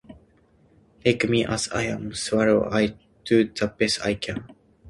[1.05, 4.47] Take me as I am swear I'll do the best I can